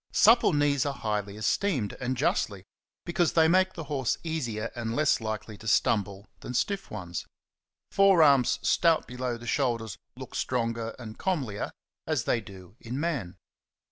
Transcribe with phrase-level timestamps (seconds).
[0.13, 2.63] Supple knees are highly esteemed; and justly,
[3.05, 7.27] because they make the horse easier and less likely to stumble than stiff ones.
[7.91, 11.69] Forearms ^ stout below the shoulders look stronger and comelier,
[12.07, 13.37] as they do in man.